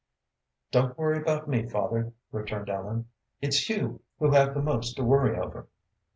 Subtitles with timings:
[0.71, 3.07] "Don't worry about me, father," returned Ellen.
[3.39, 5.67] "It's you who have the most to worry over."